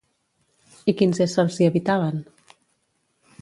I 0.93 0.95
quins 1.01 1.21
éssers 1.25 1.59
hi 1.61 1.67
habitaven? 1.69 2.19